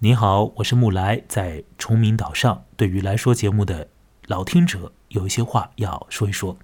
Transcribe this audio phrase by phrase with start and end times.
[0.00, 2.64] 你好，我是木来，在崇明岛上。
[2.76, 3.88] 对于来说节目的
[4.28, 6.56] 老听者，有一些话要说一说。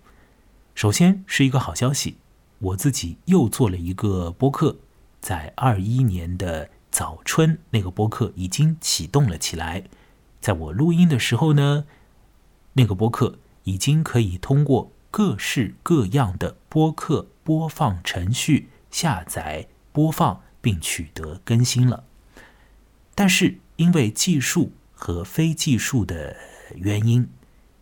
[0.77, 2.19] 首先是一个好消息，
[2.61, 4.77] 我自己又做了一个播客，
[5.21, 9.83] 在二一年的早春，那个播客已经启动了起来。
[10.41, 11.87] 在我录音的时候呢，
[12.75, 22.05] 那个播客已经可以通过各式各样的播客播放程序下载、播放并取得更新了。
[23.15, 26.37] 但是因为技术和非技术的
[26.75, 27.29] 原因，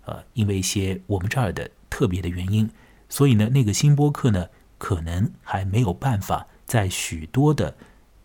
[0.05, 2.71] 呃，因为一些我们这儿的特别的原因，
[3.09, 7.75] 所以呢，那个新播客呢，可能还没有办法在许多的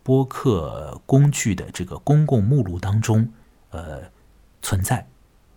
[0.02, 3.32] 播客工具的这个公共目录当中，
[3.70, 4.10] 呃，
[4.60, 5.06] 存在。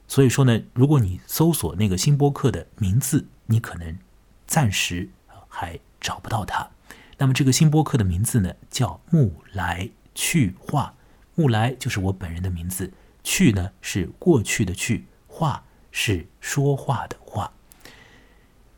[0.08, 3.98] 所以说呢，如果你搜索那个新播客的名字，你可能
[4.46, 5.10] 暂时
[5.48, 6.70] 还找不到它。
[7.18, 10.94] 那么这个新播客的名字呢，叫木来去话。
[11.36, 12.92] 木来就是我本人的名字，
[13.24, 17.54] 去呢是过去的去，话是说话的话。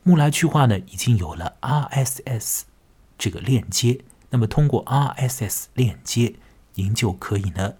[0.02, 2.62] 木来去话呢已经有了 RSS
[3.18, 6.34] 这个链接，那么通过 RSS 链接，
[6.74, 7.74] 您就可以呢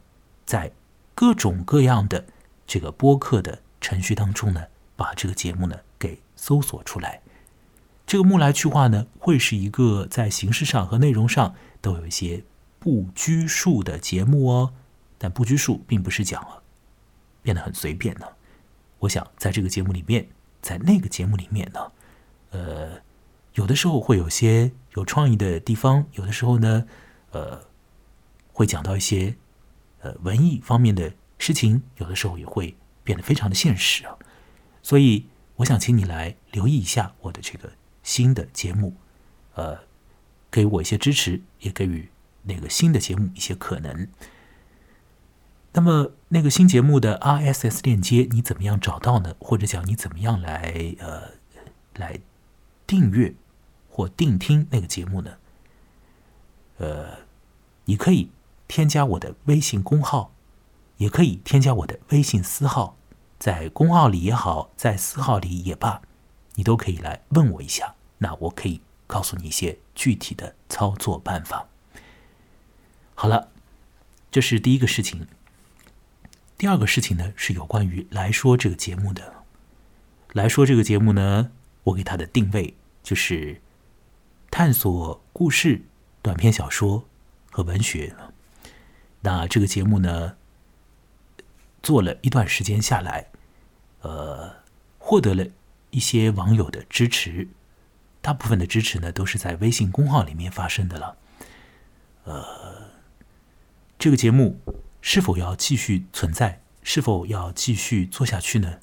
[0.45, 0.73] 在
[1.15, 2.27] 各种各样的
[2.67, 4.65] 这个播客的程序当中呢，
[4.97, 7.21] 把这个节目呢给搜索出来。
[8.07, 12.45] 这个木来去话呢会是一个在形式上和内容上都有一些。
[12.85, 14.75] 不拘束的节目哦，
[15.17, 16.63] 但不拘束并不是讲了
[17.43, 18.27] 变得很随便呢。
[18.99, 20.29] 我想在这个节目里面，
[20.61, 21.93] 在那个节目里面呢，
[22.51, 23.01] 呃，
[23.55, 26.87] 有的时候会有些有创意的地方，有的时候呢，
[27.31, 27.59] 呃，
[28.53, 29.35] 会讲到一些
[30.03, 34.15] 呃文艺方面的事情，有的时候也会变得非常的现实啊。
[34.83, 38.95] 所以我想请你来留意一下我的这个新的节目，
[39.55, 39.79] 呃，
[40.51, 42.11] 给我一些支持，也给予。
[42.45, 44.09] 那个新的节目一些可能，
[45.73, 49.35] 那么那个新节目的 RSS 链接你怎么样找到呢？
[49.41, 51.33] 或者讲你怎么样来呃
[51.97, 52.21] 来
[52.87, 53.35] 订阅
[53.89, 55.37] 或订听那个节目呢？
[56.79, 57.19] 呃，
[57.87, 58.31] 你可以
[58.67, 60.33] 添加我的微信公号，
[60.99, 62.97] 也可以添加我的微信私号，
[63.39, 66.03] 在公号里也好，在私号里也罢，
[66.55, 71.69] 你都可以来问我一下，那我可以告诉你一些具体的操作办法。
[73.25, 73.49] 好了，
[74.31, 75.27] 这是第一个事情。
[76.59, 79.33] 第二个事情呢，是有关于来说这个节目的。
[80.35, 81.51] 来说这个节目呢，
[81.85, 83.63] 我给它的定位就是
[84.51, 85.87] 探索故事、
[86.21, 87.09] 短篇小说
[87.51, 88.15] 和文学。
[89.23, 90.37] 那这个节目呢，
[91.83, 93.29] 做了一段时间下来，
[94.03, 94.57] 呃，
[94.99, 95.47] 获得了
[95.89, 97.49] 一些网友的支持。
[98.21, 101.17] 大部分的支持呢，都是在微信公号里面发生的了。
[102.25, 102.84] 呃。
[104.05, 104.61] 这个节目
[105.01, 106.61] 是否要继续存在？
[106.83, 108.81] 是否要继续做下去呢？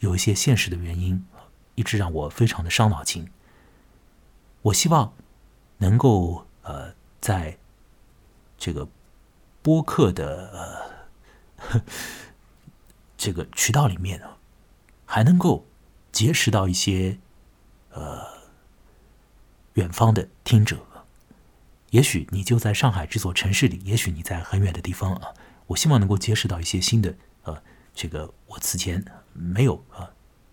[0.00, 1.24] 有一些现实的原因，
[1.76, 3.30] 一直让我非常的伤脑筋。
[4.60, 5.14] 我希望
[5.78, 7.56] 能够呃，在
[8.58, 8.86] 这个
[9.62, 10.92] 播客的
[11.70, 11.82] 呃
[13.16, 14.36] 这个渠道里面呢，
[15.06, 15.64] 还能够
[16.12, 17.18] 结识到一些
[17.92, 18.26] 呃
[19.72, 20.84] 远方的听者。
[21.92, 25.28] 也许你就在上海这座城市里，也许你在很远的地方啊。
[25.66, 27.62] 我希望能够结识到一些新的呃，
[27.94, 29.04] 这个我此前
[29.34, 30.10] 没有啊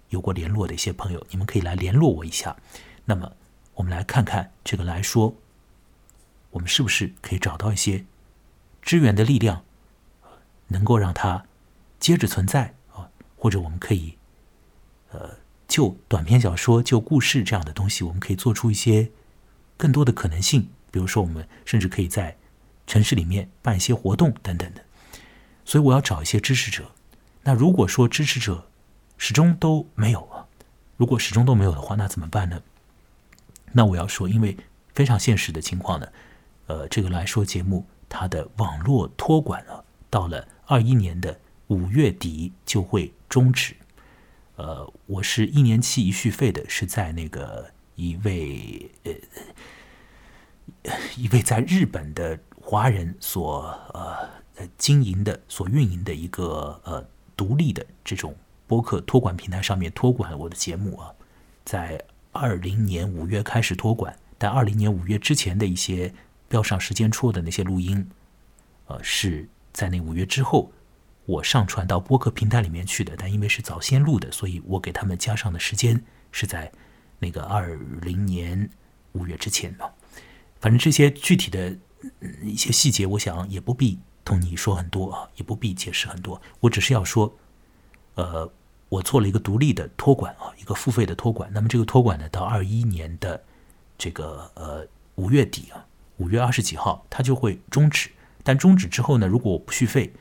[0.10, 2.58] 有过联络的一些朋友，你们可以来联络我一下。
[3.06, 3.32] 那么
[3.74, 5.34] 我们来看看这个来说，
[6.52, 8.04] 我们是不是可以找到一些
[8.82, 9.64] 支援的力量，
[10.68, 11.46] 能够让它
[12.02, 13.10] 接着存在啊？
[13.38, 14.18] 或者我们可以
[15.12, 15.38] 呃，
[15.70, 19.10] 就短篇小说、就故事这样的东西，我们可以做出一些
[19.78, 20.68] 更多的可能性。
[20.92, 22.36] 比如说，我们甚至可以在
[22.88, 24.84] 城市里面办一些活动等等的，
[25.64, 26.92] 所以我要找一些支持者。
[27.44, 28.70] 那如果说支持者
[29.18, 30.48] 始终都没有啊，
[30.98, 32.62] 如果始终都没有的话，那怎么办呢？
[33.72, 34.58] 那我要说，因为
[34.96, 36.08] 非常现实的情况呢，
[36.66, 43.76] 呃，这个来说节目它的网络托管啊，到了二一年的五月底就会终止。
[44.56, 49.14] 呃，我是一年期一续费的，是在那个一位呃。
[51.16, 53.64] 一位在日本的华人所
[53.94, 57.06] 呃经营的、所运营的一个呃
[57.36, 58.36] 独立的这种
[58.68, 61.12] 播客托管平台上面托管我的节目啊，
[61.64, 62.00] 在
[62.32, 66.14] 二零年五月开始托管，但二零年五月之前的一些
[66.48, 68.10] 标上时间戳的那些录音，
[68.88, 70.72] 呃是在那五月之后
[71.26, 76.72] 我上传到播客平台里面去的，但因为是早先录的，所以我给他们加上的时间是在
[77.18, 78.70] 那个二零年
[79.14, 79.86] 五月之前呢。
[80.60, 81.78] 反正这些具体的
[82.42, 86.42] 一些细节，我想也不必同你说很多啊，也不必解释很多。
[86.60, 87.34] 我只是要说，
[88.16, 88.52] 呃，
[88.90, 91.50] 我做了一个独立的托管啊，一个付费的托管。
[91.54, 93.44] 那么这个托管呢，到二一年的
[93.98, 94.86] 这个呃
[95.16, 95.86] 五月底啊，
[96.18, 98.10] 五月二十几号，它就会终止。
[98.44, 100.14] 但终止之后呢，如果我不续费，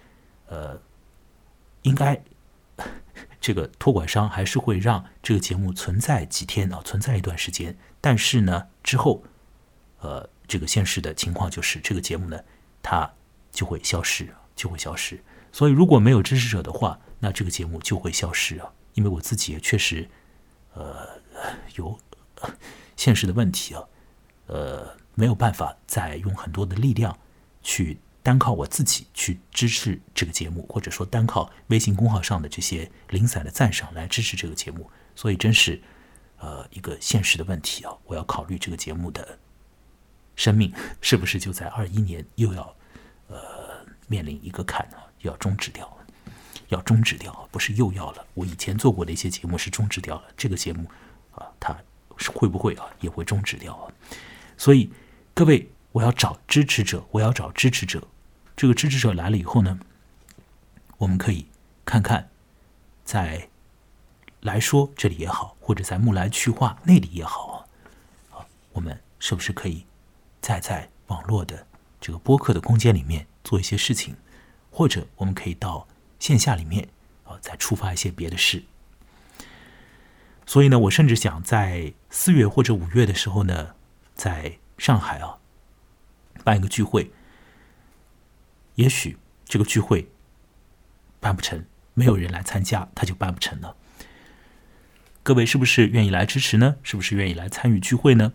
[0.46, 0.80] 呃，
[1.82, 2.20] 应该
[3.40, 7.76] 这个托管商还是会让这个节目存在几天啊，存在一段时间。
[8.00, 9.22] 但是呢，之后，
[10.48, 12.40] 这个现实的情况就是这个节目呢，
[12.82, 13.08] 它
[13.52, 15.22] 就会消失，就会消失。
[15.52, 18.72] 所以如果没有支持者的话，那这个节目就会消失啊。
[18.94, 20.08] 因为我自己也确实，
[20.74, 21.06] 呃，
[21.76, 21.96] 有
[22.96, 23.84] 现实的问题啊，
[24.46, 27.16] 呃，没有办法再用很多的力量
[27.62, 28.00] 去。
[28.20, 35.80] 单靠我自己去支持这个节目，或者说单靠微信公号上的这些零散的赞赏来支持这个节目，所以真是，
[36.36, 37.96] 呃，一个现实的问题啊！
[38.04, 39.38] 我要考虑这个节目的
[40.38, 42.74] 生命是不是就在二一年又要，
[43.26, 43.36] 呃，
[44.06, 44.96] 面临一个坎呢？
[45.22, 45.98] 又要终止掉，
[46.68, 48.24] 要终止掉，不是又要了？
[48.34, 50.88] 我以前做过的一些节目是终止掉了，这个节目
[51.34, 51.76] 啊，它
[52.18, 53.90] 是会不会啊也会终止掉啊？
[54.56, 54.88] 所以
[55.34, 58.00] 各位，我要找支持者，我要找支持者。
[58.56, 59.76] 这个支持者来了以后呢，
[60.98, 61.48] 我们可以
[61.84, 62.30] 看看，
[63.04, 63.48] 在
[64.42, 67.66] 来说这里也好，或者在木来去化那里也好
[68.30, 69.84] 啊，我们是不是可以
[70.40, 71.66] 再在网络的
[72.00, 74.16] 这个播客的空间里面做一些事情，
[74.70, 75.86] 或者我们可以到
[76.18, 76.88] 线下里面
[77.24, 78.62] 啊，再触发一些别的事。
[80.46, 83.74] 所以呢，我甚至想在四月或者五月的时候呢，
[84.14, 85.38] 在上海啊
[86.42, 87.10] 办一个聚会。
[88.76, 90.08] 也许这个聚会
[91.20, 93.76] 办不成，没有人来参加，他就办不成了。
[95.22, 96.76] 各位是不是愿意来支持呢？
[96.82, 98.32] 是不是愿意来参与聚会呢？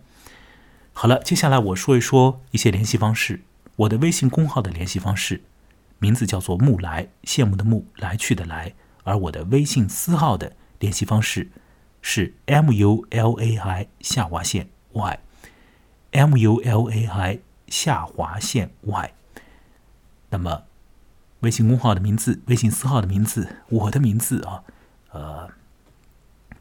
[0.94, 3.42] 好了，接下来我说一说一些联系方式。
[3.76, 5.42] 我的微信公号的联系方式，
[5.98, 8.74] 名字叫做“木来”，羡慕的慕，来去的来。
[9.04, 11.50] 而我的微信私号的联系方式
[12.02, 19.14] 是 “m u l a i” 下划线 y，“m u l a i” 下划线 y。
[20.30, 20.64] 那么，
[21.40, 24.64] 微信公号的名字、微信私号的名字、我的名字啊，
[25.12, 25.50] 呃，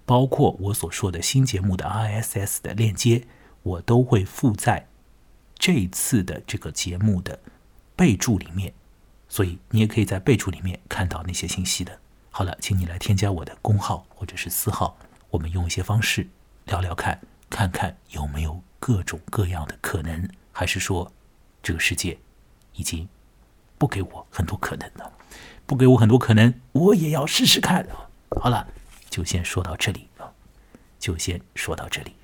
[0.06, 3.26] 包括我所说的新节目的 RSS 的链接，
[3.62, 4.88] 我都会附在
[5.56, 7.38] 这一次的这个节目的
[7.96, 8.72] 备注里面，
[9.28, 11.98] 所以你也可以在备注里面看到那些信息的。
[12.30, 14.96] 好了，请你来添加我的公号或者是私号，
[15.30, 16.28] 我们用一些方式
[16.64, 17.20] 聊聊看，
[17.50, 21.12] 看看有没有各种各样的可能，还是说
[21.62, 22.18] 这个世界
[22.74, 23.08] 已经。
[23.78, 25.12] 不给我很多可能了，
[25.66, 27.84] 不给我很多可能，我也要试试看。
[28.40, 28.64] 好了，
[29.10, 30.30] 就先说到这里啊，
[31.00, 32.14] 就先说到这里。